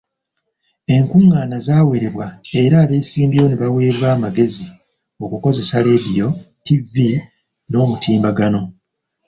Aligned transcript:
Enkungaana 0.95 1.57
zaawerebwa 1.65 2.27
era 2.61 2.75
abeesimbyewo 2.83 3.47
ne 3.49 3.57
baweebwa 3.61 4.07
amagezi 4.17 4.65
okukozesa 5.23 5.77
leediyo, 5.85 6.27
ttivvi 6.37 7.07
n'omutimbagano. 7.69 8.61